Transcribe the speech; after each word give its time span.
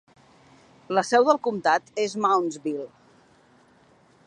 La 0.97 1.03
seu 1.09 1.27
del 1.27 1.39
comtat 1.49 1.93
és 2.05 2.17
Moundsville. 2.25 2.91